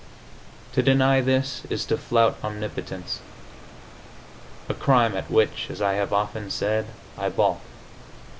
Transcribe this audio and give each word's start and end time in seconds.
To 0.73 0.81
deny 0.81 1.21
this 1.21 1.61
is 1.69 1.85
to 1.85 1.95
flout 1.95 2.39
omnipotence 2.43 3.19
a 4.67 4.73
crime 4.73 5.15
at 5.15 5.29
which, 5.29 5.67
as 5.69 5.79
I 5.79 5.93
have 5.93 6.11
often 6.11 6.49
said, 6.49 6.87
I 7.19 7.29
balk. 7.29 7.61